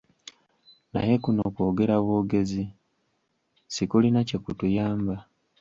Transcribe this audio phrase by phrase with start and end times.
[0.93, 2.63] Naye kuno kwogera bwogezi,
[3.73, 5.15] sikulina kye kutuyamba.